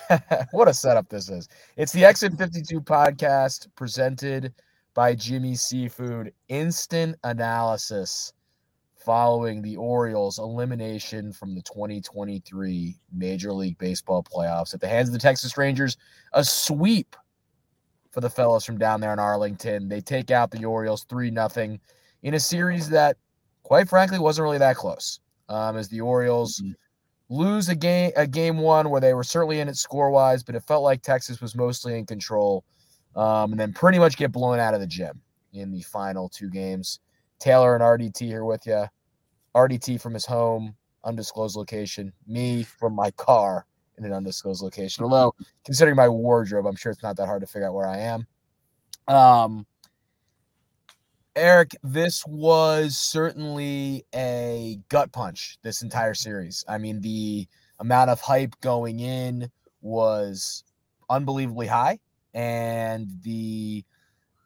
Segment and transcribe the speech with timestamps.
[0.52, 1.48] what a setup this is.
[1.76, 4.54] It's the Exit 52 podcast presented
[4.94, 6.32] by Jimmy Seafood.
[6.48, 8.32] Instant analysis
[8.96, 15.12] following the Orioles' elimination from the 2023 Major League Baseball playoffs at the hands of
[15.12, 15.96] the Texas Rangers.
[16.32, 17.16] A sweep
[18.10, 19.88] for the fellows from down there in Arlington.
[19.88, 21.78] They take out the Orioles 3 0
[22.22, 23.16] in a series that,
[23.62, 25.18] quite frankly, wasn't really that close.
[25.48, 26.72] Um, as the Orioles mm-hmm.
[27.32, 30.54] Lose a game, a game one where they were certainly in it score wise, but
[30.54, 32.64] it felt like Texas was mostly in control,
[33.16, 35.20] um, and then pretty much get blown out of the gym
[35.52, 37.00] in the final two games.
[37.38, 38.84] Taylor and RDT here with you.
[39.54, 42.12] RDT from his home, undisclosed location.
[42.26, 43.66] Me from my car
[43.98, 45.02] in an undisclosed location.
[45.02, 47.98] Although, considering my wardrobe, I'm sure it's not that hard to figure out where I
[47.98, 48.26] am.
[49.08, 49.66] Um,
[51.34, 56.64] Eric, this was certainly a gut punch this entire series.
[56.68, 57.48] I mean, the
[57.78, 59.50] amount of hype going in
[59.80, 60.62] was
[61.08, 62.00] unbelievably high,
[62.34, 63.82] and the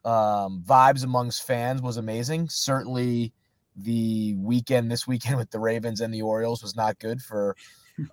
[0.05, 2.49] um, vibes amongst fans was amazing.
[2.49, 3.33] Certainly,
[3.75, 7.57] the weekend this weekend with the Ravens and the Orioles was not good for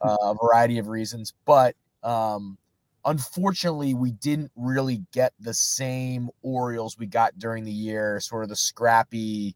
[0.01, 2.57] uh, a variety of reasons, but um,
[3.05, 8.49] unfortunately, we didn't really get the same Orioles we got during the year, sort of
[8.49, 9.55] the scrappy,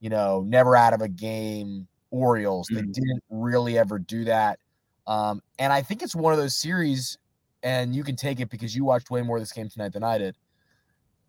[0.00, 2.68] you know, never out of a game Orioles.
[2.68, 2.76] Mm-hmm.
[2.76, 2.92] They mm.
[2.92, 4.58] didn't really ever do that.
[5.06, 7.18] Um, and I think it's one of those series,
[7.62, 10.04] and you can take it because you watched way more of this game tonight than
[10.04, 10.36] I did.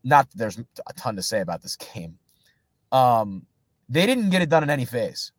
[0.03, 2.17] Not that there's a ton to say about this game.
[2.91, 3.45] Um,
[3.89, 5.31] they didn't get it done in any phase,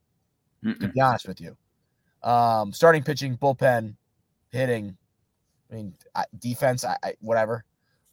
[0.65, 0.79] Mm-mm.
[0.81, 1.57] to be honest with you.
[2.23, 3.97] Um, starting pitching, bullpen,
[4.51, 4.97] hitting,
[5.75, 5.95] I mean,
[6.39, 7.65] defense, I, I, whatever.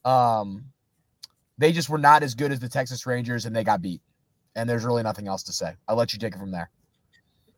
[0.04, 0.66] Um,
[1.58, 4.02] they just were not as good as the Texas Rangers, and they got beat.
[4.56, 5.76] And there's really nothing else to say.
[5.88, 6.72] I'll let you take it from there.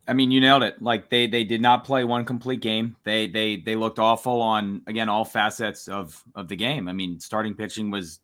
[0.07, 0.81] I mean, you nailed it.
[0.81, 2.97] Like they they did not play one complete game.
[3.05, 6.89] They they they looked awful on again all facets of of the game.
[6.89, 8.19] I mean, starting pitching was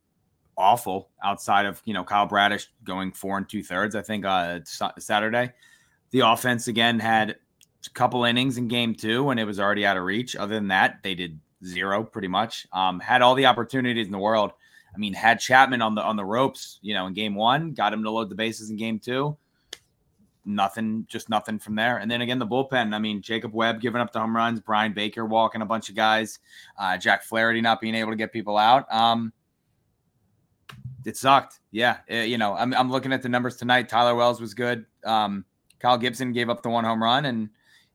[0.58, 3.96] awful outside of you know Kyle Bradish going four and two thirds.
[3.96, 5.54] I think uh Saturday,
[6.12, 7.38] the offense again had
[7.86, 10.36] a couple innings in game two when it was already out of reach.
[10.36, 12.68] Other than that, they did zero pretty much.
[12.74, 14.52] Um, had all the opportunities in the world.
[14.94, 17.94] I mean, had Chapman on the on the ropes, you know, in game one, got
[17.94, 19.38] him to load the bases in game two.
[20.46, 21.98] Nothing, just nothing from there.
[21.98, 22.96] And then again, the bullpen.
[22.96, 25.96] I mean, Jacob Webb giving up the home runs, Bryan Baker walking a bunch of
[25.96, 26.40] guys,
[26.78, 28.92] uh, Jack Flaherty not being able to get people out.
[28.92, 29.32] Um,
[31.06, 31.60] it sucked.
[31.72, 33.90] Yeah, it, eh, you know, I'm I'm looking at the numbers tonight.
[33.90, 34.86] Tyler Wells was good.
[35.04, 35.46] Um,
[35.80, 37.50] Kyle Gibson gave up the one home run, and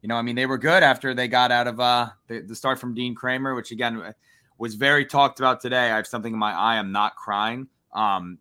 [0.05, 2.55] you know, I mean, they were good after they got out of uh, the, the
[2.55, 4.13] start from Dean Kremer, which again
[4.59, 5.91] was very talked about today.
[5.91, 6.77] I have something in my eye.
[6.77, 7.69] I'm not crying.
[7.95, 8.37] Um,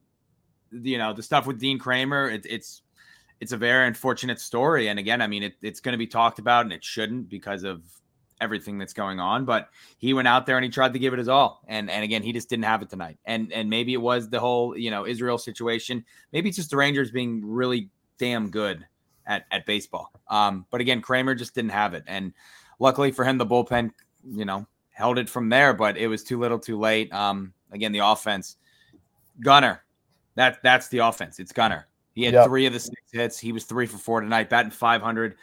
[0.74, 2.82] you know, the stuff with Dean Kremer, it, it's
[3.40, 4.90] it's a very unfortunate story.
[4.90, 7.64] And again, I mean, it, it's going to be talked about, and it shouldn't because
[7.64, 7.82] of
[8.42, 9.46] everything that's going on.
[9.46, 12.04] But he went out there and he tried to give it his all, and and
[12.04, 13.20] again, he just didn't have it tonight.
[13.24, 16.04] And and maybe it was the whole you know Israel situation.
[16.34, 18.86] Maybe it's just the Rangers being really damn good
[19.26, 20.12] at, at baseball.
[20.28, 22.04] Um, but again, Kremer just didn't have it.
[22.08, 22.34] And
[22.80, 23.92] luckily for him, the bullpen,
[24.28, 27.12] you know, held it from there, but it was too little too late.
[27.14, 28.58] Um, again, the offense,
[29.40, 29.84] Gunnar,
[30.36, 31.40] that that's the offense.
[31.40, 31.88] It's Gunnar.
[32.14, 32.46] He had yep.
[32.46, 33.40] three of the six hits.
[33.40, 35.36] He was three for four tonight, batting 500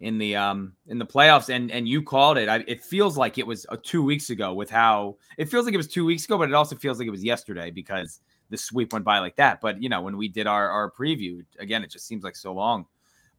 [0.00, 1.54] in the um in the playoffs.
[1.54, 2.48] And and you called it.
[2.48, 5.74] I, it feels like it was uh, two weeks ago with how it feels like
[5.74, 8.56] it was two weeks ago, but it also feels like it was yesterday because the
[8.56, 9.60] sweep went by like that.
[9.60, 12.52] But you know, when we did our our preview again, it just seems like so
[12.52, 12.86] long.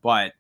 [0.08, 0.36] But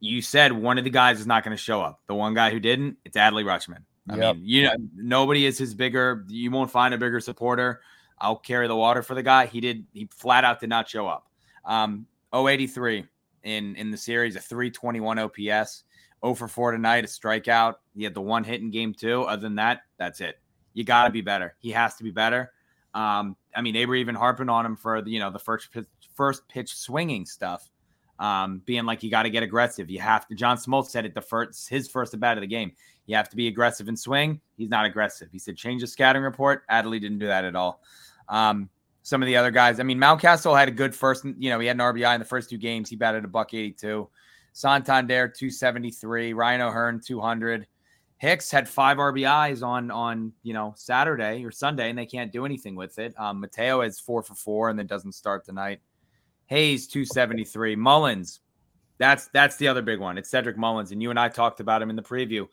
[0.00, 2.00] you said one of the guys is not going to show up.
[2.06, 3.82] The one guy who didn't, it's Adley Rutschman.
[4.08, 4.36] I yep.
[4.36, 6.24] mean, you know, nobody is his bigger.
[6.26, 7.82] You won't find a bigger supporter.
[8.18, 9.44] I'll carry the water for the guy.
[9.44, 9.84] He did.
[9.92, 11.26] He flat out did not show up.
[11.66, 13.04] Um, 083
[13.42, 15.84] in in the series, a 321 OPS.
[16.24, 17.74] 0 for 4 tonight, a strikeout.
[17.94, 19.24] He had the one hit in game two.
[19.24, 20.40] Other than that, that's it.
[20.72, 21.56] You got to be better.
[21.58, 22.52] He has to be better.
[22.94, 25.70] Um, I mean, they were even harping on him for the, you know the first
[25.72, 27.68] pitch, first pitch swinging stuff
[28.18, 29.90] um, being like you got to get aggressive.
[29.90, 30.34] You have to.
[30.34, 32.72] John Smoltz said it the first his first at bat of the game.
[33.06, 34.40] You have to be aggressive and swing.
[34.56, 35.28] He's not aggressive.
[35.30, 36.66] He said change the scouting report.
[36.68, 37.82] Adley didn't do that at all.
[38.28, 38.70] Um,
[39.02, 39.80] some of the other guys.
[39.80, 41.24] I mean, Mountcastle had a good first.
[41.24, 42.88] You know, he had an RBI in the first two games.
[42.88, 44.08] He batted a buck eighty two.
[44.52, 46.32] Santander two seventy three.
[46.32, 47.66] Ryan O'Hearn two hundred.
[48.18, 52.46] Hicks had five RBIs on on you know Saturday or Sunday, and they can't do
[52.46, 53.12] anything with it.
[53.18, 55.80] Um, Mateo is four for four, and then doesn't start tonight.
[56.46, 57.76] Hayes 273.
[57.76, 58.40] Mullins,
[58.98, 60.18] that's that's the other big one.
[60.18, 62.46] It's Cedric Mullins, and you and I talked about him in the preview.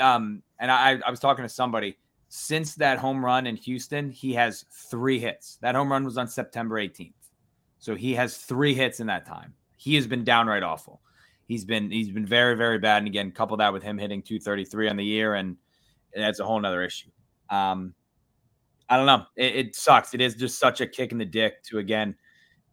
[0.00, 1.98] Um, and I, I was talking to somebody
[2.28, 5.56] since that home run in Houston, he has three hits.
[5.62, 7.12] That home run was on September 18th,
[7.78, 9.54] so he has three hits in that time.
[9.76, 11.00] He has been downright awful.
[11.46, 14.88] He's been he's been very very bad, and again, couple that with him hitting 233
[14.88, 15.56] on the year, and
[16.14, 17.10] that's a whole nother issue.
[17.50, 17.94] Um,
[18.88, 19.24] I don't know.
[19.36, 20.14] It, it, sucks.
[20.14, 22.16] It is just such a kick in the dick to again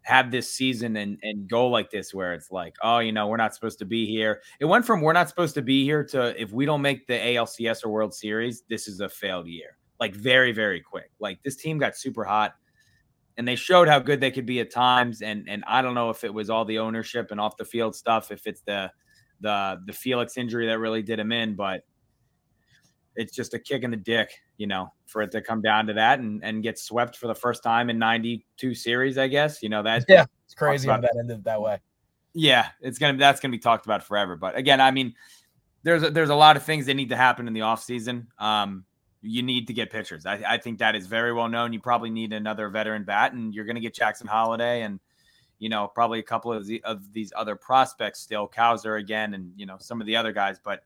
[0.03, 3.37] have this season and and go like this, where it's like, oh, you know, we're
[3.37, 4.41] not supposed to be here.
[4.59, 7.13] It went from we're not supposed to be here to if we don't make the
[7.13, 9.77] ALCS or World Series, this is a failed year.
[9.99, 11.11] Like very very quick.
[11.19, 12.55] Like this team got super hot,
[13.37, 15.21] and they showed how good they could be at times.
[15.21, 17.95] And and I don't know if it was all the ownership and off the field
[17.95, 18.91] stuff, if it's the
[19.41, 21.83] the the Felix injury that really did him in, but
[23.15, 24.31] it's just a kick in the dick,
[24.61, 27.33] you know, for it to come down to that and, and get swept for the
[27.33, 29.63] first time in 92 series, I guess.
[29.63, 31.79] You know, that's yeah, it's crazy how that ended that way.
[32.33, 34.35] Yeah, it's gonna that's gonna be talked about forever.
[34.35, 35.15] But again, I mean,
[35.81, 38.27] there's a, there's a lot of things that need to happen in the offseason.
[38.37, 38.85] Um,
[39.23, 40.27] you need to get pitchers.
[40.27, 41.73] I, I think that is very well known.
[41.73, 44.99] You probably need another veteran bat, and you're gonna get Jackson Holliday and
[45.57, 49.53] you know probably a couple of the of these other prospects still, Cowser again, and
[49.55, 50.83] you know some of the other guys, but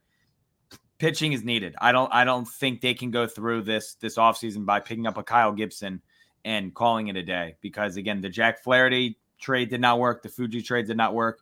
[0.98, 1.74] pitching is needed.
[1.80, 5.18] I don't I don't think they can go through this this offseason by picking up
[5.18, 6.00] a Kyle Gibson
[6.44, 10.28] and calling it a day because again, the Jack Flaherty trade did not work, the
[10.28, 11.40] Fuji trade did not work.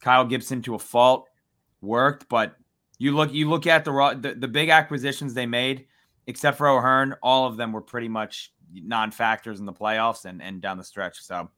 [0.00, 1.28] Kyle Gibson to a fault
[1.80, 2.56] worked, but
[2.98, 5.86] you look you look at the the, the big acquisitions they made,
[6.26, 10.60] except for O'Hearn, all of them were pretty much non-factors in the playoffs and and
[10.60, 11.22] down the stretch.
[11.22, 11.50] So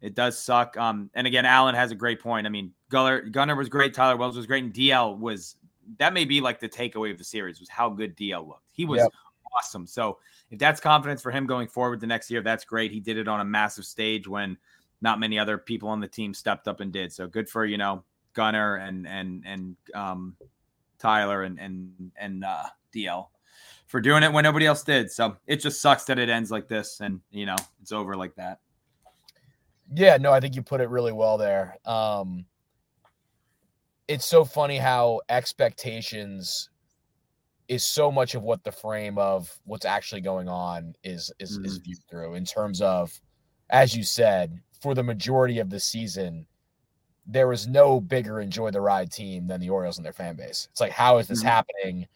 [0.00, 0.76] it does suck.
[0.76, 2.46] Um, and again, Allen has a great point.
[2.46, 5.56] I mean, Guller, Gunnar was great, Tyler Wells was great, and DL was
[5.98, 8.68] that may be like the takeaway of the series was how good DL looked.
[8.72, 9.10] He was yep.
[9.56, 9.86] awesome.
[9.86, 10.18] So
[10.50, 12.92] if that's confidence for him going forward the next year, that's great.
[12.92, 14.56] He did it on a massive stage when
[15.00, 17.12] not many other people on the team stepped up and did.
[17.12, 20.36] So good for you know Gunnar and and and um,
[20.98, 22.64] Tyler and and and uh,
[22.94, 23.28] DL
[23.86, 25.10] for doing it when nobody else did.
[25.10, 28.34] So it just sucks that it ends like this and you know it's over like
[28.36, 28.60] that.
[29.94, 31.76] Yeah, no, I think you put it really well there.
[31.84, 32.46] Um,
[34.08, 36.68] it's so funny how expectations
[37.68, 41.66] is so much of what the frame of what's actually going on is is, mm.
[41.66, 43.12] is viewed through in terms of
[43.70, 46.46] as you said for the majority of the season
[47.26, 50.68] there was no bigger enjoy the ride team than the Orioles and their fan base.
[50.70, 51.46] It's like how is this mm.
[51.46, 52.06] happening?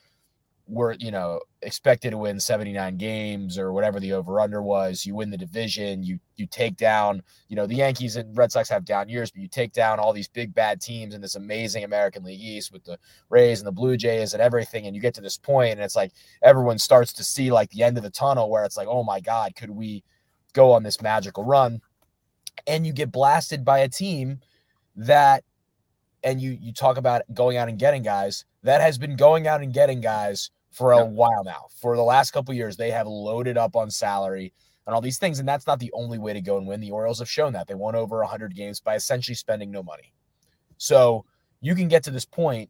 [0.68, 5.14] Were you know expected to win 79 games or whatever the over under was you
[5.14, 8.84] win the division you you take down you know the yankees and red sox have
[8.84, 12.24] down years but you take down all these big bad teams in this amazing american
[12.24, 12.98] league east with the
[13.30, 15.94] rays and the blue jays and everything and you get to this point and it's
[15.94, 16.10] like
[16.42, 19.20] everyone starts to see like the end of the tunnel where it's like oh my
[19.20, 20.02] god could we
[20.56, 21.80] go on this magical run?
[22.66, 24.40] And you get blasted by a team
[24.96, 25.44] that
[26.24, 29.60] and you you talk about going out and getting guys that has been going out
[29.60, 31.64] and getting guys for a while now.
[31.80, 34.52] For the last couple years, they have loaded up on salary
[34.86, 36.80] and all these things, and that's not the only way to go and win.
[36.80, 40.12] The Orioles have shown that they won over 100 games by essentially spending no money.
[40.76, 41.24] So
[41.62, 42.68] you can get to this point,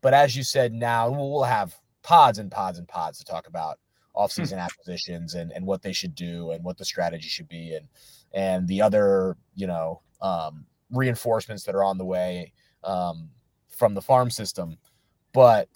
[0.00, 3.78] but as you said, now we'll have pods and pods and pods to talk about
[4.16, 4.60] offseason hmm.
[4.60, 7.88] acquisitions and and what they should do and what the strategy should be and
[8.32, 13.28] and the other you know um, reinforcements that are on the way um,
[13.68, 14.78] from the farm system.
[15.32, 15.68] But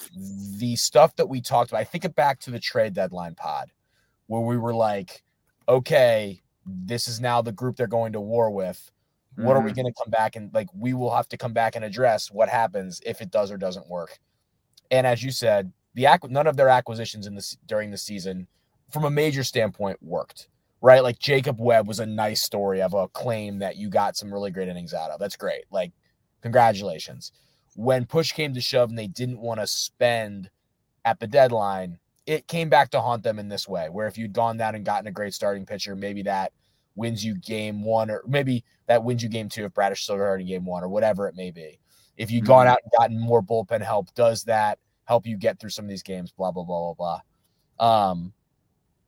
[0.59, 3.71] the stuff that we talked about, I think it back to the trade deadline pod
[4.27, 5.23] where we were like,
[5.69, 8.91] okay, this is now the group they're going to war with.
[9.37, 9.51] What mm-hmm.
[9.51, 9.81] are we mm-hmm.
[9.81, 12.49] going to come back and like we will have to come back and address what
[12.49, 14.19] happens if it does or doesn't work.
[14.91, 18.47] And as you said, the none of their acquisitions in this during the season
[18.91, 20.49] from a major standpoint worked.
[20.83, 21.03] Right?
[21.03, 24.51] Like Jacob Webb was a nice story of a claim that you got some really
[24.51, 25.19] great innings out of.
[25.19, 25.65] That's great.
[25.71, 25.93] Like
[26.43, 27.33] congratulations
[27.77, 30.51] when push came to shove and they didn't want to spend
[31.05, 34.33] at the deadline, it came back to haunt them in this way, where if you'd
[34.33, 36.53] gone down and gotten a great starting pitcher, maybe that
[36.97, 40.41] wins you game one, or maybe that wins you game two if Bradish still hurt
[40.41, 41.79] in game one, or whatever it may be.
[42.17, 42.53] If you'd mm-hmm.
[42.53, 45.91] gone out and gotten more bullpen help, does that help you get through some of
[45.91, 46.33] these games?
[46.33, 47.21] Blah blah blah blah
[47.79, 48.11] blah.
[48.11, 48.33] Um,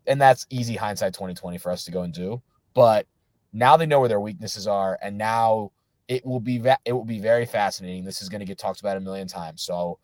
[0.06, 2.42] and that's easy hindsight 2020 for us to go and do.
[2.74, 3.06] But
[3.52, 5.72] now they know where their weaknesses are, and now
[6.08, 8.04] it will be va- it will be very fascinating.
[8.04, 9.62] This is going to get talked about a million times.
[9.62, 9.98] So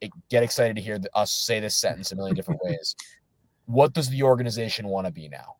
[0.00, 2.96] it, get excited to hear the, us say this sentence a million different ways.
[3.66, 5.56] What does the organization want to be now?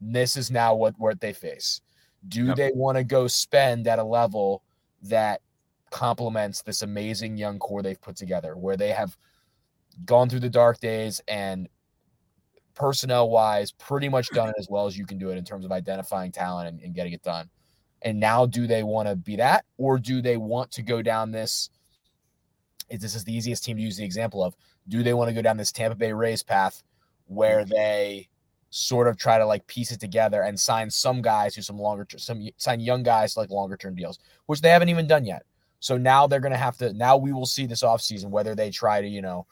[0.00, 1.80] This is now what what they face.
[2.28, 2.56] Do yep.
[2.56, 4.62] they want to go spend at a level
[5.02, 5.40] that
[5.90, 9.16] complements this amazing young core they've put together, where they have
[10.04, 11.68] gone through the dark days and
[12.74, 15.64] personnel wise, pretty much done it as well as you can do it in terms
[15.64, 17.48] of identifying talent and, and getting it done.
[18.02, 21.32] And now, do they want to be that, or do they want to go down
[21.32, 21.70] this?
[22.88, 24.54] Is this is the easiest team to use the example of.
[24.88, 26.82] Do they want to go down this Tampa Bay Rays path
[27.26, 27.70] where mm-hmm.
[27.70, 28.28] they
[28.70, 32.04] sort of try to like piece it together and sign some guys to some longer
[32.04, 35.24] term some sign young guys to like longer term deals, which they haven't even done
[35.24, 35.42] yet.
[35.80, 38.70] So now they're going to have to now we will see this offseason whether they
[38.70, 39.46] try to, you know,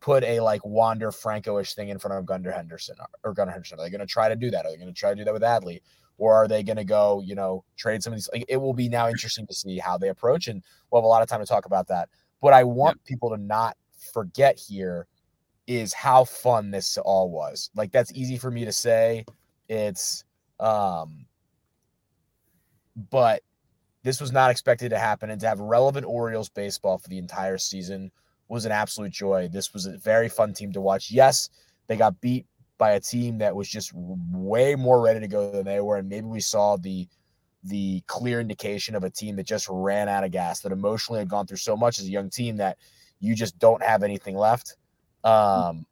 [0.00, 3.78] put a like Wander Franco-ish thing in front of Gunnar Henderson or Gunnar Henderson?
[3.78, 4.64] Are they going to try to do that?
[4.64, 5.80] Are they going to try to do that with Adley?
[6.20, 8.28] Or are they going to go, you know, trade some of these?
[8.30, 11.08] Like, it will be now interesting to see how they approach, and we'll have a
[11.08, 12.10] lot of time to talk about that.
[12.42, 13.08] But I want yeah.
[13.08, 13.76] people to not
[14.12, 15.06] forget here
[15.66, 17.70] is how fun this all was.
[17.74, 19.24] Like that's easy for me to say.
[19.68, 20.24] It's
[20.58, 21.26] um
[23.10, 23.42] but
[24.02, 27.56] this was not expected to happen and to have relevant Orioles baseball for the entire
[27.56, 28.10] season
[28.48, 29.48] was an absolute joy.
[29.52, 31.10] This was a very fun team to watch.
[31.10, 31.50] Yes,
[31.86, 32.46] they got beat
[32.80, 36.08] by a team that was just way more ready to go than they were and
[36.08, 37.06] maybe we saw the
[37.64, 41.28] the clear indication of a team that just ran out of gas that emotionally had
[41.28, 42.78] gone through so much as a young team that
[43.20, 44.76] you just don't have anything left.
[45.24, 45.86] Um,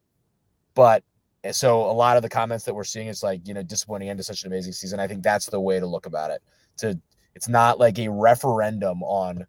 [0.75, 1.05] but
[1.45, 4.09] eh, so a lot of the comments that we're seeing is like, you know, disappointing
[4.09, 4.99] end to such an amazing season.
[4.99, 6.43] I think that's the way to look about it.
[6.79, 6.99] To
[7.35, 9.47] it's not like a referendum on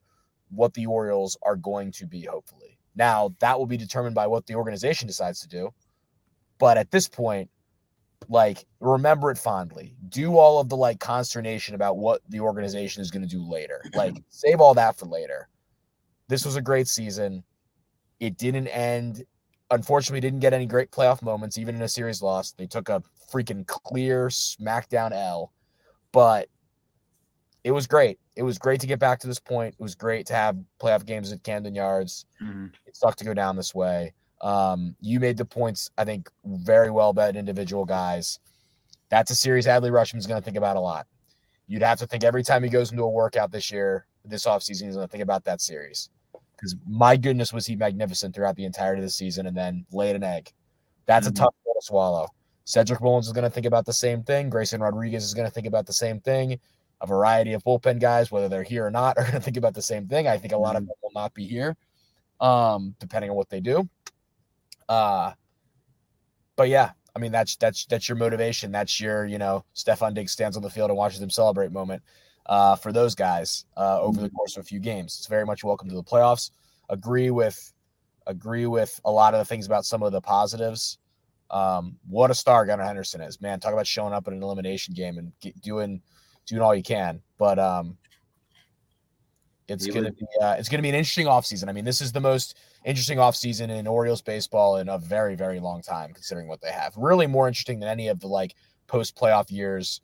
[0.49, 2.77] what the Orioles are going to be, hopefully.
[2.95, 5.73] Now that will be determined by what the organization decides to do.
[6.59, 7.49] But at this point,
[8.27, 9.95] like remember it fondly.
[10.09, 13.81] Do all of the like consternation about what the organization is going to do later.
[13.95, 15.49] Like save all that for later.
[16.27, 17.43] This was a great season.
[18.19, 19.25] It didn't end.
[19.71, 22.51] Unfortunately, didn't get any great playoff moments, even in a series loss.
[22.51, 25.51] They took a freaking clear smackdown L,
[26.11, 26.47] but
[27.63, 28.19] it was great.
[28.35, 29.75] It was great to get back to this point.
[29.77, 32.25] It was great to have playoff games at Camden Yards.
[32.41, 32.67] Mm-hmm.
[32.85, 34.13] It sucked to go down this way.
[34.41, 38.39] Um, you made the points, I think, very well bet individual guys.
[39.09, 41.07] That's a series Adley Rutschman's going to think about a lot.
[41.67, 44.85] You'd have to think every time he goes into a workout this year, this offseason,
[44.85, 46.09] he's going to think about that series
[46.59, 50.15] because my goodness was he magnificent throughout the entirety of the season and then laid
[50.15, 50.51] an egg.
[51.05, 51.33] That's mm-hmm.
[51.33, 52.27] a tough one to swallow.
[52.65, 54.49] Cedric Mullins is going to think about the same thing.
[54.49, 56.59] Grayson Rodriguez is going to think about the same thing.
[57.01, 59.73] A variety of bullpen guys, whether they're here or not, are going to think about
[59.73, 60.27] the same thing.
[60.27, 60.77] I think a lot mm-hmm.
[60.77, 61.75] of them will not be here,
[62.41, 63.87] um, depending on what they do.
[64.89, 65.31] Uh,
[66.55, 68.71] but yeah, I mean that's that's that's your motivation.
[68.71, 72.03] That's your you know Stefon Diggs stands on the field and watches them celebrate moment
[72.47, 75.15] uh, for those guys uh, over the course of a few games.
[75.17, 76.51] It's very much welcome to the playoffs.
[76.89, 77.71] Agree with
[78.27, 80.97] agree with a lot of the things about some of the positives.
[81.51, 83.59] Um, what a star Gunnar Henderson is, man!
[83.59, 86.01] Talk about showing up in an elimination game and get, doing
[86.47, 87.21] doing all you can.
[87.37, 87.97] But um,
[89.69, 90.01] it's really?
[90.01, 91.69] gonna be uh, it's gonna be an interesting offseason.
[91.69, 95.59] I mean, this is the most interesting offseason in Orioles baseball in a very very
[95.59, 96.93] long time, considering what they have.
[96.97, 98.55] Really more interesting than any of the like
[98.87, 100.01] post playoff years.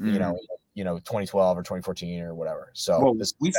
[0.00, 0.12] Mm.
[0.12, 2.70] You know, mm you know 2012 or 2014 or whatever.
[2.74, 3.50] So well, this we,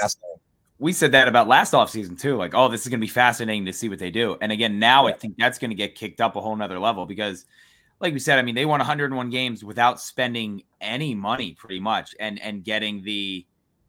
[0.79, 2.37] we said that about last offseason too.
[2.37, 4.37] Like, oh, this is going to be fascinating to see what they do.
[4.39, 5.13] And again, now yeah.
[5.13, 7.45] I think that's going to get kicked up a whole nother level because,
[7.99, 12.15] like we said, I mean, they won 101 games without spending any money, pretty much,
[12.19, 13.45] and and getting the,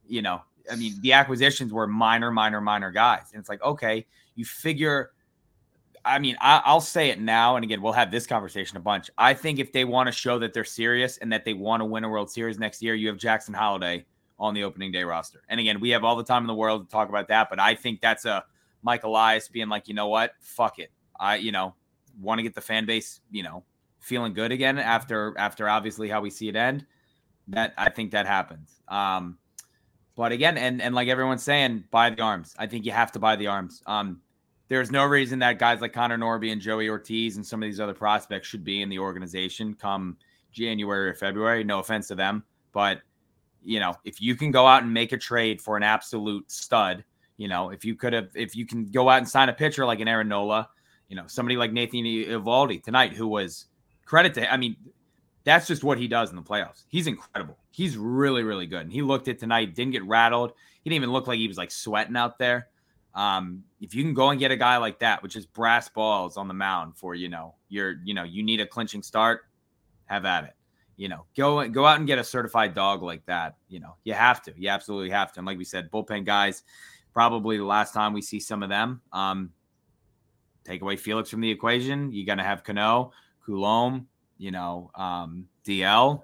[0.07, 4.07] you know, I mean, the acquisitions were minor, minor, minor guys, and it's like, okay,
[4.35, 5.13] you figure
[6.05, 9.11] I mean, I, will say it now, and again, we'll have this conversation a bunch.
[9.19, 11.85] I think if they want to show that they're serious and that they want to
[11.85, 14.07] win a World Series next year, you have Jackson Holliday
[14.39, 15.43] on the opening day roster.
[15.49, 17.61] And again, we have all the time in the world to talk about that, but
[17.61, 18.45] I think that's a
[18.83, 21.75] Mike Elias being like, you know what, fuck it, I, you know,
[22.21, 23.65] want to get the fan base, you know,
[23.99, 26.87] feeling good again after after obviously how we see it end.
[27.49, 28.81] That I think that happens.
[28.89, 29.39] Um,
[30.19, 32.53] but again, and and like everyone's saying, buy the arms.
[32.59, 33.85] I think you have to buy the arms.
[33.87, 34.21] Um,
[34.67, 37.79] there's no reason that guys like Connor Norby and Joey Ortiz and some of these
[37.79, 40.17] other prospects should be in the organization come
[40.51, 41.63] January or February.
[41.63, 43.01] No offense to them, but
[43.63, 47.05] you know, if you can go out and make a trade for an absolute stud,
[47.37, 49.87] you know, if you could have, if you can go out and sign a pitcher
[49.87, 50.69] like an Aaron Nola,
[51.09, 53.67] you know, somebody like Nathan Eovaldi tonight, who was
[54.05, 54.75] credit to, I mean,
[55.45, 56.85] that's just what he does in the playoffs.
[56.89, 57.57] He's incredible.
[57.71, 58.83] He's really, really good.
[58.83, 60.53] And he looked at tonight, didn't get rattled.
[60.83, 62.69] He didn't even look like he was like sweating out there.
[63.15, 66.37] Um, if you can go and get a guy like that, which is brass balls
[66.37, 69.43] on the mound for you know you're you know you need a clinching start,
[70.05, 70.55] have at it.
[70.97, 73.57] You know, go go out and get a certified dog like that.
[73.69, 74.55] You know, you have to.
[74.57, 75.41] You absolutely have to.
[75.41, 76.63] And like we said, bullpen guys,
[77.13, 79.01] probably the last time we see some of them.
[79.13, 79.51] Um,
[80.65, 83.13] take away Felix from the equation, you're gonna have Cano,
[83.45, 84.07] Coulombe,
[84.39, 86.23] you know, um, DL.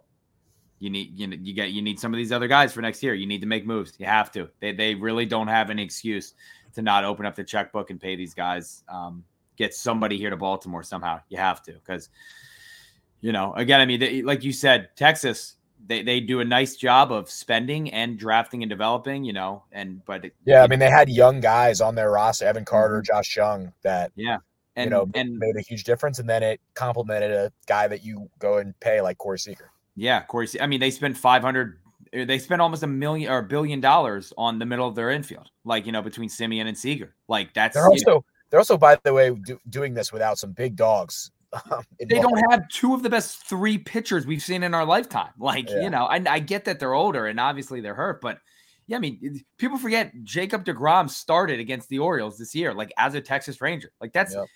[0.80, 3.02] You need you know, you get you need some of these other guys for next
[3.02, 3.14] year.
[3.14, 3.94] You need to make moves.
[3.99, 4.49] You have to.
[4.61, 6.35] They they really don't have any excuse
[6.75, 8.83] to not open up the checkbook and pay these guys.
[8.88, 9.25] Um,
[9.56, 11.21] get somebody here to Baltimore somehow.
[11.28, 12.09] You have to because,
[13.21, 15.56] you know, again, I mean, they, like you said, Texas
[15.87, 20.04] they, they do a nice job of spending and drafting and developing, you know, and
[20.04, 23.14] but it, yeah, I mean they had young guys on their roster, Evan Carter, mm-hmm.
[23.14, 24.38] Josh Jung, that yeah,
[24.76, 28.04] and you know and made a huge difference, and then it complemented a guy that
[28.04, 29.71] you go and pay like Corey Seager.
[29.97, 30.49] Yeah, Corey.
[30.61, 31.78] I mean, they spent five hundred
[32.12, 35.50] they spent almost a million or a billion dollars on the middle of their infield,
[35.64, 37.14] like you know between Semien and Seager.
[37.28, 40.52] Like that's they're also know, They're also, by the way, do, doing this without some
[40.52, 41.31] big dogs.
[41.71, 45.31] Um, they don't have two of the best three pitchers we've seen in our lifetime.
[45.38, 45.83] Like, yeah.
[45.83, 48.38] you know, I, I get that they're older and obviously they're hurt, but
[48.88, 53.14] yeah, I mean, people forget Jacob DeGrom started against the Orioles this year, like as
[53.14, 53.93] a Texas Ranger.
[54.00, 54.47] Like that's yep.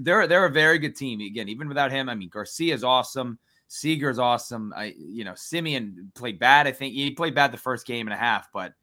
[0.00, 1.20] They're they're a very good team.
[1.20, 3.38] Again, even without him, I mean, Garcia's awesome.
[3.68, 4.72] Seager's awesome.
[4.76, 6.66] I, you know, Semien played bad.
[6.66, 8.74] I think he played bad the first game and a half, but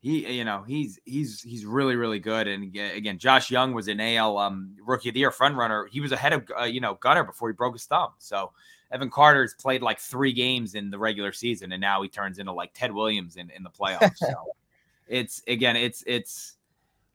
[0.00, 2.46] he, you know, he's he's he's really really good.
[2.46, 5.86] And again, Josh Jung was an AL um, Rookie of the Year front runner.
[5.90, 8.10] He was ahead of uh, you know Gunnar before he broke his thumb.
[8.18, 8.52] So
[8.90, 12.52] Evan Carter's played like three games in the regular season, and now he turns into
[12.52, 14.16] like Ted Williams in in the playoffs.
[14.16, 14.34] So
[15.06, 16.56] it's again, it's it's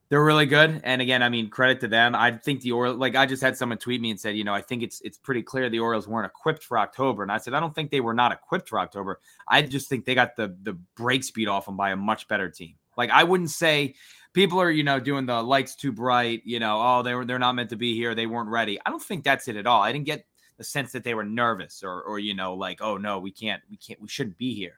[0.10, 0.82] they're really good.
[0.84, 2.14] And again, I mean, credit to them.
[2.16, 4.54] I think the Orioles, like I just had someone tweet me and said, you know,
[4.54, 7.24] I think it's it's pretty clear the Orioles weren't equipped for October.
[7.24, 9.20] And I said, I don't think they were not equipped for October.
[9.48, 12.50] I just think they got the the break speed off them by a much better
[12.50, 12.76] team.
[12.98, 13.96] Like I wouldn't say
[14.34, 17.40] people are, you know, doing the lights too bright, you know, oh, they were they're
[17.40, 18.80] not meant to be here, they weren't ready.
[18.86, 19.82] I don't think that's it at all.
[19.82, 20.26] I didn't get
[20.58, 23.64] the sense that they were nervous or or you know, like, oh no, we can't,
[23.72, 24.78] we can't, we shouldn't be here.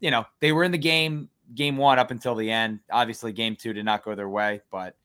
[0.00, 2.80] You know, they were in the game game one up until the end.
[2.90, 4.96] Obviously, game two did not go their way, but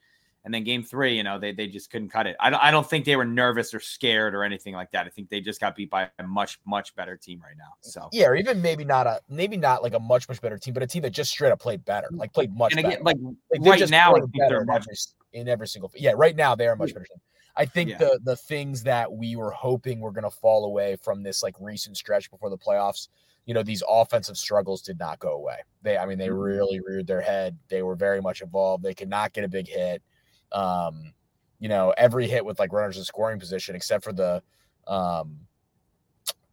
[0.47, 2.37] and then game three, you know, they, they just couldn't cut it.
[2.39, 5.05] I don't, I don't think they were nervous or scared or anything like that.
[5.05, 7.73] I think they just got beat by a much, much better team right now.
[7.81, 10.73] So yeah, or even maybe not a maybe not like a much, much better team,
[10.73, 13.03] but a team that just straight up played better, like played much and again, better.
[13.03, 13.17] Like,
[13.51, 14.95] like right now, better in every,
[15.33, 17.19] in every single yeah, right now they are much better team.
[17.57, 17.97] I think yeah.
[17.97, 21.97] the the things that we were hoping were gonna fall away from this like recent
[21.97, 23.09] stretch before the playoffs
[23.47, 25.57] you know these offensive struggles did not go away.
[25.81, 26.37] They, I mean, they mm-hmm.
[26.37, 27.57] really reared their head.
[27.69, 28.83] They were very much involved.
[28.83, 30.03] They could not get a big hit.
[30.51, 31.13] Um,
[31.57, 34.43] you know, every hit with like runners in scoring position, except for the,
[34.85, 35.39] um,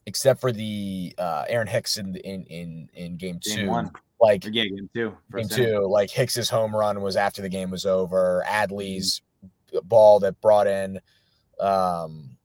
[0.07, 3.68] except for the uh, Aaron Hicks in in in in game, game two.
[3.68, 3.90] One.
[4.20, 5.16] Like yeah, game two.
[5.37, 5.80] Game two.
[5.80, 8.44] Like Hicks's home run was after the game was over.
[8.46, 9.87] Adley's mm-hmm.
[9.88, 11.00] ball that brought in
[11.59, 12.37] um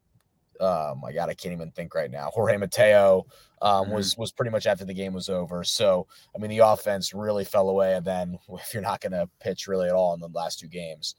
[0.59, 2.29] oh my god, I can't even think right now.
[2.33, 3.25] Jorge Mateo
[3.61, 3.93] um, mm-hmm.
[3.93, 5.63] was was pretty much after the game was over.
[5.63, 7.95] So I mean, the offense really fell away.
[7.95, 10.67] And then if you're not going to pitch really at all in the last two
[10.67, 11.15] games,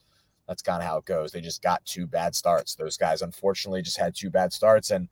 [0.49, 1.33] that's kind of how it goes.
[1.33, 2.75] They just got two bad starts.
[2.75, 5.09] Those guys, unfortunately, just had two bad starts, and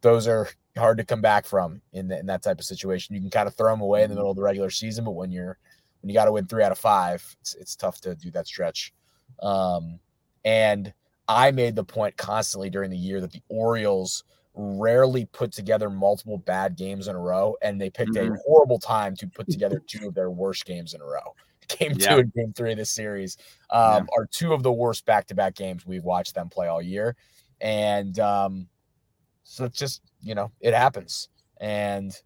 [0.00, 3.14] those are hard to come back from in, the, in that type of situation.
[3.14, 5.12] You can kind of throw them away in the middle of the regular season, but
[5.12, 5.58] when you're
[6.00, 8.46] when you got to win three out of five, it's, it's tough to do that
[8.46, 8.94] stretch.
[9.42, 9.98] Um,
[10.44, 10.92] and
[11.28, 16.38] I made the point constantly during the year that the Orioles rarely put together multiple
[16.38, 18.34] bad games in a row, and they picked mm-hmm.
[18.34, 21.34] a horrible time to put together two of their worst games in a row
[21.68, 22.14] game yeah.
[22.14, 23.36] two and game three of this series
[23.70, 24.00] um, yeah.
[24.16, 27.16] are two of the worst back-to-back games we've watched them play all year
[27.60, 28.66] and um,
[29.42, 31.28] so it's just you know it happens
[31.60, 32.16] and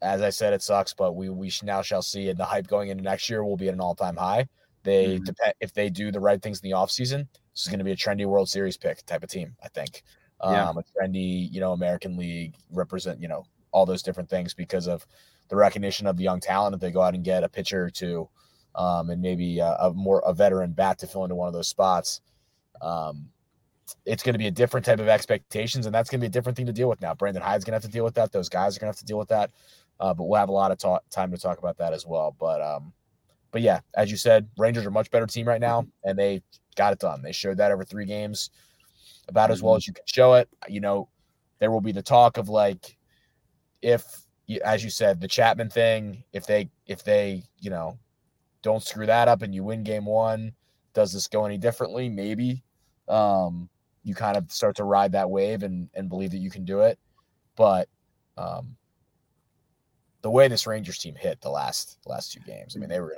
[0.00, 2.88] as i said it sucks but we we now shall see and the hype going
[2.88, 4.46] into next year will be at an all-time high
[4.82, 5.24] they mm-hmm.
[5.24, 7.92] depend if they do the right things in the offseason this is going to be
[7.92, 10.02] a trendy world series pick type of team i think
[10.42, 10.68] yeah.
[10.68, 14.86] um, a trendy you know american league represent you know all those different things because
[14.86, 15.06] of
[15.48, 17.90] the recognition of the young talent if they go out and get a pitcher or
[17.90, 18.28] two
[18.74, 21.68] um, and maybe a, a, more a veteran bat to fill into one of those
[21.68, 22.20] spots.
[22.80, 23.28] Um,
[24.06, 26.30] it's going to be a different type of expectations, and that's going to be a
[26.30, 27.14] different thing to deal with now.
[27.14, 28.32] Brandon Hyde's going to have to deal with that.
[28.32, 29.50] Those guys are going to have to deal with that.
[30.00, 32.34] Uh, but we'll have a lot of ta- time to talk about that as well.
[32.38, 32.92] But um,
[33.52, 36.42] but yeah, as you said, Rangers are a much better team right now, and they
[36.74, 37.22] got it done.
[37.22, 38.50] They showed that over three games,
[39.28, 39.76] about as well mm-hmm.
[39.78, 40.48] as you can show it.
[40.68, 41.08] You know,
[41.60, 42.96] there will be the talk of like
[43.82, 44.04] if
[44.64, 46.24] as you said, the Chapman thing.
[46.32, 47.98] If they if they you know
[48.62, 50.52] don't screw that up and you win game one,
[50.94, 52.08] does this go any differently?
[52.08, 52.64] Maybe.
[53.08, 53.68] Um,
[54.04, 56.80] you kind of start to ride that wave and and believe that you can do
[56.80, 56.98] it,
[57.54, 57.88] but
[58.38, 58.76] um,
[60.22, 63.16] the way this Rangers team hit the last last two games, I mean they were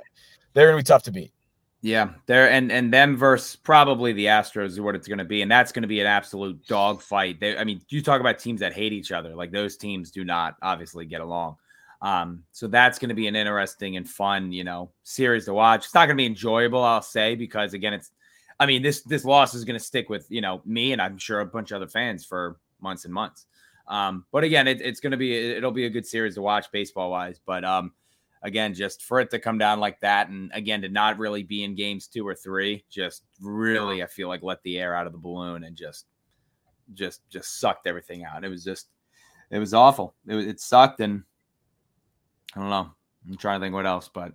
[0.53, 1.31] they're gonna be tough to beat.
[1.85, 5.43] Yeah, there and and them versus probably the Astros is what it's going to be,
[5.43, 7.37] and that's going to be an absolute dogfight.
[7.43, 10.55] I mean, you talk about teams that hate each other, like those teams do not
[10.63, 11.57] obviously get along.
[12.01, 15.85] Um, so that's going to be an interesting and fun, you know, series to watch.
[15.85, 18.09] It's not going to be enjoyable, I'll say, because again, it's,
[18.59, 21.19] I mean, this this loss is going to stick with you know me and I'm
[21.19, 23.45] sure a bunch of other fans for months and months.
[23.87, 26.71] Um, but again, it, it's going to be it'll be a good series to watch
[26.71, 27.39] baseball wise.
[27.45, 27.93] But um,
[28.41, 31.63] again, just for it to come down like that, and again to not really be
[31.63, 35.13] in games two or three, just really, I feel like let the air out of
[35.13, 36.05] the balloon and just,
[36.93, 38.43] just, just sucked everything out.
[38.43, 38.87] It was just,
[39.51, 40.15] it was awful.
[40.27, 41.23] It, it sucked, and
[42.55, 42.91] I don't know.
[43.27, 44.33] I'm trying to think what else, but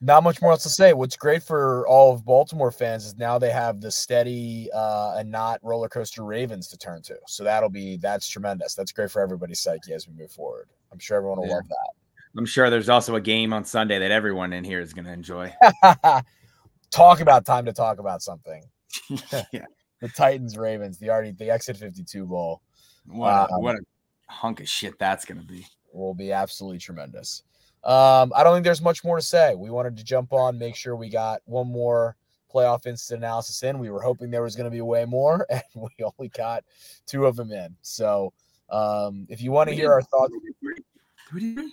[0.00, 0.92] not much more else to say.
[0.92, 5.30] What's great for all of Baltimore fans is now they have the steady uh, and
[5.30, 7.16] not roller coaster Ravens to turn to.
[7.26, 8.74] So that'll be that's tremendous.
[8.74, 10.68] That's great for everybody's psyche as we move forward.
[10.92, 11.54] I'm sure everyone will yeah.
[11.54, 11.90] love that.
[12.38, 15.12] I'm sure there's also a game on Sunday that everyone in here is going to
[15.12, 15.54] enjoy.
[16.90, 18.62] talk about time to talk about something.
[19.52, 19.64] yeah.
[20.02, 22.60] The Titans Ravens, the already the exit 52 bowl.
[23.06, 23.80] What a, um, what a
[24.28, 25.66] hunk of shit that's gonna be.
[25.90, 27.44] Will be absolutely tremendous.
[27.86, 29.54] Um, I don't think there's much more to say.
[29.54, 32.16] We wanted to jump on, make sure we got one more
[32.52, 33.78] playoff instant analysis in.
[33.78, 36.64] We were hoping there was going to be way more, and we only got
[37.06, 37.76] two of them in.
[37.82, 38.32] So,
[38.70, 40.32] um, if you want to hear our thoughts,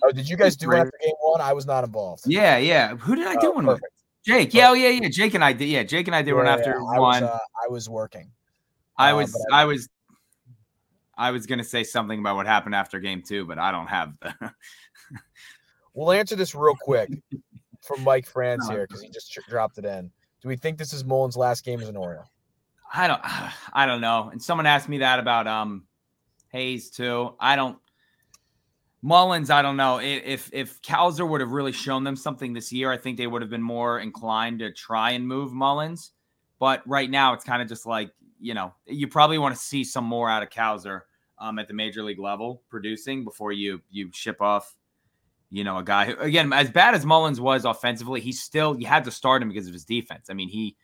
[0.04, 1.40] oh, did you guys do one after game one?
[1.40, 2.22] I was not involved.
[2.26, 2.94] Yeah, yeah.
[2.94, 3.82] Who did I do oh, one perfect.
[3.82, 3.90] with?
[4.24, 4.54] Jake.
[4.54, 5.08] Yeah, oh yeah, yeah.
[5.08, 5.68] Jake and I did.
[5.68, 6.80] Yeah, Jake and I did yeah, one after yeah.
[6.80, 6.96] one.
[6.96, 8.30] I was, uh, I was working.
[8.96, 9.46] I uh, was.
[9.52, 9.88] I, I was.
[11.16, 14.12] I was gonna say something about what happened after game two, but I don't have
[14.20, 14.32] the.
[15.94, 17.10] We'll answer this real quick
[17.82, 20.10] from Mike France here because he just dropped it in.
[20.42, 22.30] Do we think this is Mullins' last game as an Oriole?
[22.92, 23.20] I don't.
[23.72, 24.28] I don't know.
[24.30, 25.84] And someone asked me that about um
[26.50, 27.34] Hayes too.
[27.40, 27.78] I don't.
[29.02, 30.00] Mullins, I don't know.
[30.00, 33.42] If if Cowser would have really shown them something this year, I think they would
[33.42, 36.12] have been more inclined to try and move Mullins.
[36.58, 39.84] But right now, it's kind of just like you know, you probably want to see
[39.84, 41.02] some more out of Cowser
[41.38, 44.74] um, at the major league level producing before you you ship off
[45.54, 48.86] you know, a guy who, again, as bad as Mullins was offensively, he still, you
[48.86, 50.26] had to start him because of his defense.
[50.28, 50.74] I mean, he,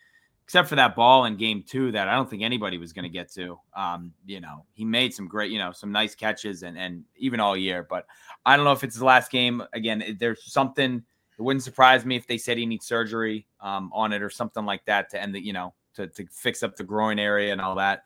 [0.45, 3.09] except for that ball in game two that I don't think anybody was going to
[3.09, 6.79] get to, um, you know, he made some great, you know, some nice catches and,
[6.79, 7.85] and even all year.
[7.91, 8.07] But
[8.47, 9.61] I don't know if it's the last game.
[9.73, 11.03] Again, there's something,
[11.37, 14.65] it wouldn't surprise me if they said he needs surgery um, on it or something
[14.65, 17.61] like that to end the, you know, to, to fix up the groin area and
[17.61, 18.05] all that.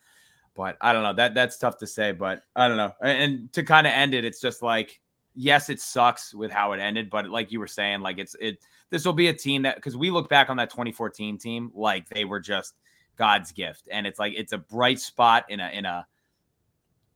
[0.54, 1.12] But I don't know.
[1.12, 2.12] That that's tough to say.
[2.12, 2.92] But I don't know.
[3.02, 5.00] And to kind of end it, it's just like
[5.34, 8.58] yes, it sucks with how it ended, but like you were saying, like it's it
[8.90, 12.08] this will be a team that because we look back on that 2014 team like
[12.08, 12.74] they were just
[13.16, 16.06] God's gift, and it's like it's a bright spot in a in a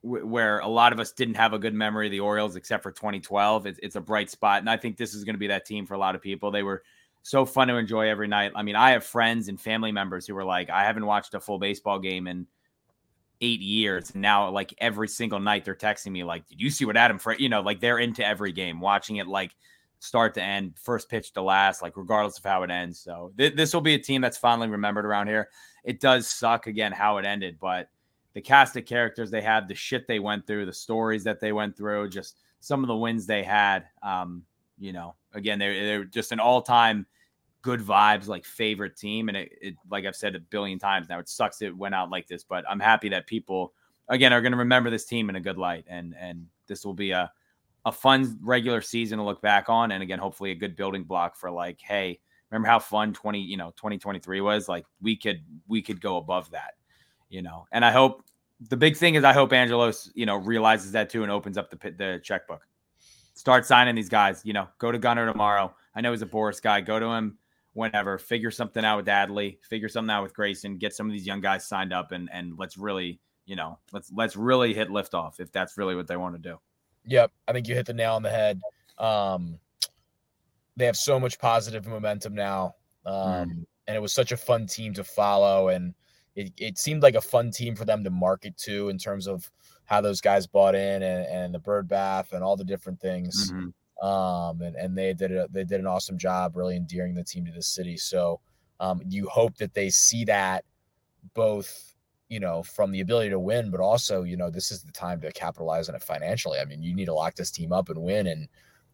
[0.03, 2.93] where a lot of us didn't have a good memory of the Orioles except for
[2.93, 3.67] 2012.
[3.67, 5.87] It's, it's a bright spot, and I think this is going to be that team
[5.87, 6.51] for a lot of people.
[6.51, 6.83] They were
[7.23, 8.53] so fun to enjoy every night.
[8.55, 11.41] I mean, I have friends and family members who were like, I haven't watched a
[11.41, 12.47] full baseball game in
[13.41, 14.11] eight years.
[14.11, 17.19] And now, like every single night, they're texting me, like, "Did you see what Adam?"
[17.19, 17.41] Fra-?
[17.41, 19.55] You know, like they're into every game, watching it like
[20.01, 23.01] start to end, first pitch to last, like regardless of how it ends.
[23.01, 25.49] So th- this will be a team that's fondly remembered around here.
[25.85, 27.89] It does suck again how it ended, but
[28.35, 31.53] the cast of characters they had, the shit they went through, the stories that they
[31.53, 33.87] went through, just some of the wins they had.
[34.03, 34.45] Um,
[34.79, 37.07] you know, again, they're, they're just an all time
[37.63, 39.29] good vibes, like favorite team.
[39.29, 42.11] And it, it, like I've said a billion times now, it sucks it went out
[42.11, 43.73] like this, but I'm happy that people
[44.09, 46.95] again are going to remember this team in a good light, and and this will
[46.95, 47.31] be a
[47.85, 51.37] a fun regular season to look back on, and again, hopefully a good building block
[51.37, 54.69] for like, hey, remember how fun 20 you know 2023 was?
[54.69, 56.75] Like we could we could go above that,
[57.29, 57.67] you know.
[57.73, 58.25] And I hope
[58.69, 61.71] the big thing is I hope Angelos you know realizes that too and opens up
[61.71, 62.67] the the checkbook.
[63.35, 64.43] Start signing these guys.
[64.45, 65.75] You know, go to Gunnar tomorrow.
[65.95, 66.81] I know he's a Boras guy.
[66.81, 67.39] Go to him
[67.79, 71.27] whenever, figure something out with Adley, figure something out with Grayson, get some of these
[71.27, 75.41] young guys signed up, and and let's really, you know, let's let's really hit liftoff
[75.41, 76.59] if that's really what they want to do.
[77.07, 78.61] Yep, I think you hit the nail on the head.
[78.99, 79.61] Um,
[80.77, 82.75] they have so much positive momentum now,
[83.07, 83.65] um, mm.
[83.87, 85.95] and it was such a fun team to follow, and
[86.35, 89.51] it, it seemed like a fun team for them to market to in terms of
[89.85, 93.53] how those guys bought in and, and the bird bath and all the different things.
[93.53, 93.69] Mm-hmm
[94.01, 97.45] um, and and they did a, they did an awesome job really endearing the team
[97.47, 97.97] to the city.
[97.97, 98.41] So
[98.81, 100.65] um, you hope that they see that
[101.35, 101.95] both
[102.29, 105.21] you know from the ability to win, but also you know this is the time
[105.21, 106.59] to capitalize on it financially.
[106.59, 108.49] I mean, you need to lock this team up and win and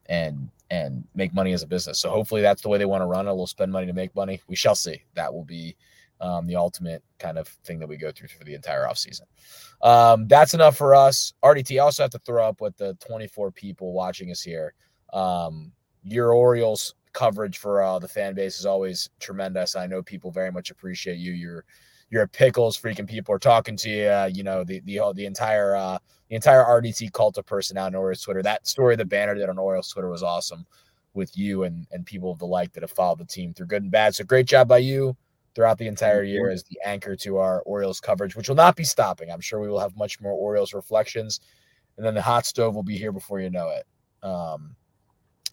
[0.06, 1.98] and and make money as a business.
[2.00, 3.34] So hopefully that's the way they want to run it.
[3.34, 4.40] We'll spend money to make money.
[4.48, 5.02] We shall see.
[5.14, 5.76] That will be
[6.20, 9.22] um, the ultimate kind of thing that we go through for the entire offseason.
[9.82, 11.34] Um, that's enough for us.
[11.44, 14.74] RDT, I also have to throw up with the 24 people watching us here.
[15.14, 15.72] Um,
[16.02, 19.76] your Orioles coverage for uh, the fan base is always tremendous.
[19.76, 21.32] I know people very much appreciate you.
[21.32, 21.64] You're
[22.10, 22.78] you're a pickles.
[22.78, 24.08] Freaking people are talking to you.
[24.08, 25.98] Uh, you know the the the entire uh,
[26.28, 28.42] the entire RDT cult of person out on Orioles Twitter.
[28.42, 30.66] That story, the banner that on Orioles Twitter was awesome
[31.14, 33.82] with you and and people of the like that have followed the team through good
[33.82, 34.14] and bad.
[34.14, 35.16] So great job by you
[35.54, 38.82] throughout the entire year as the anchor to our Orioles coverage, which will not be
[38.82, 39.30] stopping.
[39.30, 41.40] I'm sure we will have much more Orioles reflections,
[41.96, 43.86] and then the hot stove will be here before you know it.
[44.26, 44.74] Um,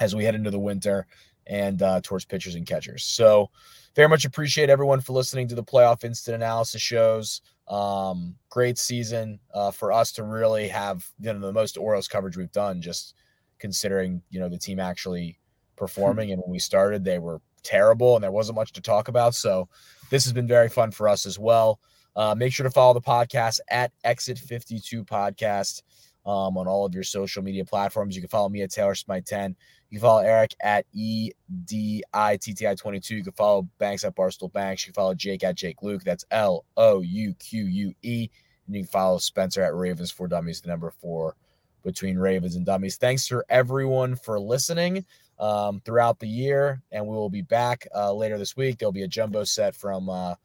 [0.02, 1.06] as we head into the winter
[1.48, 3.04] and uh, towards pitchers and catchers.
[3.04, 3.50] So,
[3.96, 7.42] very much appreciate everyone for listening to the playoff instant analysis shows.
[7.68, 12.38] Um, great season uh, for us to really have you know the most Orioles coverage
[12.38, 13.16] we've done, just
[13.60, 15.40] considering you know the team actually
[15.76, 16.32] performing.
[16.32, 19.36] and when we started, they were terrible and there wasn't much to talk about.
[19.36, 19.70] So,
[20.10, 21.80] this has been very fun for us as well.
[22.16, 25.82] Uh, make sure to follow the podcast at Exit 52 Podcast
[26.26, 28.16] um, on all of your social media platforms.
[28.16, 29.56] You can follow me at Taylor Smite 10.
[29.91, 33.10] You can follow Eric at EDITTI22.
[33.10, 34.84] You can follow Banks at Barstool Banks.
[34.84, 36.04] You can follow Jake at Jake Louque.
[36.04, 38.30] That's L O U Q U E.
[38.65, 41.36] And you can follow Spencer at Ravens for Dummies, the number four
[41.84, 42.95] between Ravens and Dummies.
[42.95, 45.04] Thanks for everyone for listening
[45.39, 46.82] um, throughout the year.
[46.93, 48.77] And we will be back uh, later this week.
[48.77, 50.10] There'll be a jumbo set from.
[50.10, 50.36] Uh,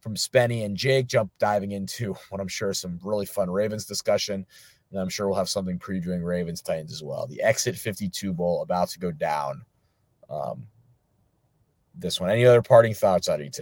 [0.00, 3.86] from Spenny and Jake, jump diving into what I'm sure is some really fun Ravens
[3.86, 4.44] discussion.
[4.92, 7.26] And I'm sure we'll have something previewing Ravens Titans as well.
[7.26, 9.64] The Exit 52 Bowl about to go down.
[10.28, 10.66] Um,
[11.94, 12.30] this one.
[12.30, 13.58] Any other parting thoughts ET?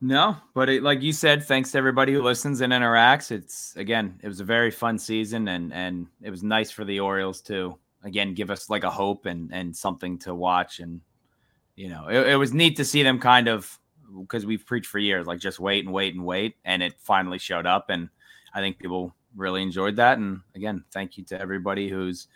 [0.00, 3.30] No, but it, like you said, thanks to everybody who listens and interacts.
[3.30, 7.00] It's again, it was a very fun season, and and it was nice for the
[7.00, 11.00] Orioles to again give us like a hope and and something to watch, and
[11.76, 13.78] you know, it, it was neat to see them kind of
[14.20, 17.38] because we've preached for years, like just wait and wait and wait, and it finally
[17.38, 18.10] showed up, and
[18.52, 20.18] I think people really enjoyed that.
[20.18, 22.28] And again, thank you to everybody who's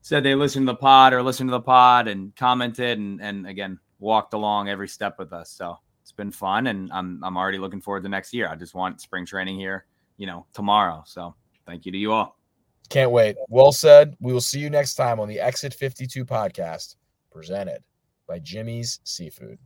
[0.00, 3.46] said they listened to the pod or listened to the pod and commented and and
[3.46, 5.50] again walked along every step with us.
[5.50, 8.48] So it's been fun, and I'm I'm already looking forward to next year.
[8.48, 11.02] I just want spring training here, you know, tomorrow.
[11.06, 11.34] So
[11.66, 12.38] thank you to you all.
[12.88, 13.36] Can't wait.
[13.48, 14.16] Well said.
[14.20, 16.94] We will see you next time on the Exit 52 podcast
[17.32, 17.82] presented
[18.28, 19.58] by Jimmy's Seafood.